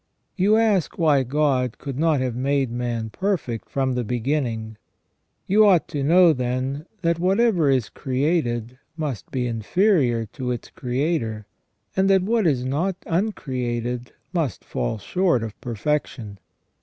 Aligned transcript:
You 0.35 0.57
ask 0.57 0.97
why 0.97 1.21
God 1.21 1.77
could 1.77 1.99
not 1.99 2.21
have 2.21 2.35
made 2.35 2.71
man 2.71 3.11
perfect 3.11 3.69
from 3.69 3.93
the 3.93 4.03
beginning? 4.03 4.77
You 5.45 5.63
ought 5.67 5.87
to 5.89 6.01
know, 6.01 6.33
then, 6.33 6.87
that 7.03 7.19
whatever 7.19 7.69
is 7.69 7.87
created 7.89 8.79
must 8.97 9.29
be 9.29 9.45
inferior 9.45 10.25
to 10.25 10.49
its 10.49 10.71
Creator, 10.71 11.45
and 11.95 12.09
that 12.09 12.23
what 12.23 12.47
is 12.47 12.65
not 12.65 12.95
uncreated 13.05 14.11
must 14.33 14.63
fall 14.65 14.97
short 14.97 15.43
of 15.43 15.61
perfection. 15.61 16.39